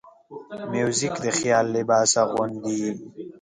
موزیک 0.71 1.15
د 1.25 1.27
خیال 1.37 1.65
لباس 1.75 2.11
اغوندي. 2.23 2.83